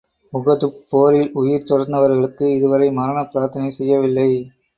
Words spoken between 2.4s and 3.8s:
இதுவரை மரணப் பிரார்த்தனை